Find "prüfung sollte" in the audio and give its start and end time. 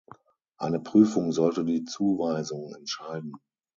0.79-1.63